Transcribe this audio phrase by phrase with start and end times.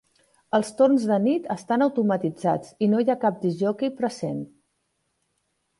[0.57, 4.43] Els torns de nit estan automatitzats i no hi ha cap discjòquei present.